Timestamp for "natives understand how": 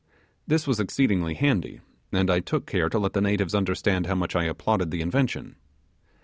3.21-4.15